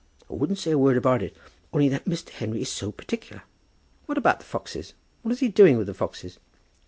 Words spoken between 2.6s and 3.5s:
is so particular."